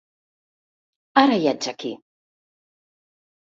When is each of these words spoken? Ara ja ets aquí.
Ara 1.23 1.37
ja 1.45 1.53
ets 1.53 1.71
aquí. 1.73 1.93